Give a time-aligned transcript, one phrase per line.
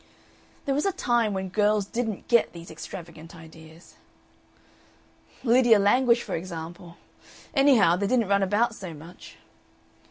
[0.65, 3.97] "There was a time when girls didn't get these extravagant ideas."
[5.43, 6.97] "Lydia Languish, for example.
[7.53, 9.37] Anyhow, they didn't run about so much."